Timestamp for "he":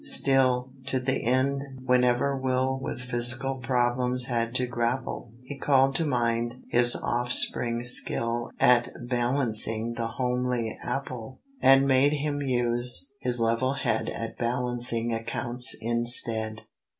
5.43-5.59